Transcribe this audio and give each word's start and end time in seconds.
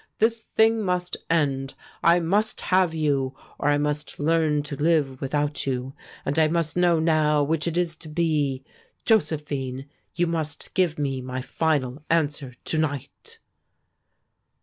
This 0.17 0.45
thing 0.55 0.81
must 0.81 1.15
end. 1.29 1.75
I 2.03 2.19
must 2.19 2.59
have 2.61 2.91
you, 2.95 3.35
or 3.59 3.67
I 3.69 3.77
must 3.77 4.19
learn 4.19 4.63
to 4.63 4.75
live 4.75 5.21
without 5.21 5.67
you, 5.67 5.93
and 6.25 6.39
I 6.39 6.47
must 6.47 6.75
know 6.75 6.99
now 6.99 7.43
which 7.43 7.67
it 7.67 7.77
is 7.77 7.95
to 7.97 8.09
be. 8.09 8.63
Josephine, 9.05 9.85
you 10.15 10.25
must 10.25 10.73
give 10.73 10.97
me 10.97 11.21
my 11.21 11.43
final 11.43 12.01
answer 12.09 12.55
to 12.65 12.77
night." 12.79 13.37